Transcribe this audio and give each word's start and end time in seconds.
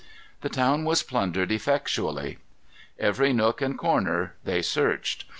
The 0.41 0.49
town 0.49 0.83
was 0.83 1.03
plundered 1.03 1.51
effectually. 1.51 2.39
Every 2.97 3.33
nook 3.33 3.61
and 3.61 3.77
corner 3.77 4.33
they 4.43 4.63
searched. 4.63 5.25